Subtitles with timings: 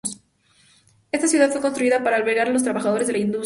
[1.11, 3.39] Esta ciudad fue construida para albergar a los trabajadores de la industria.